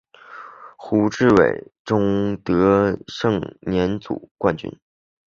[0.79, 2.57] 胡志伟中夺
[2.91, 4.75] 得盛年组冠军。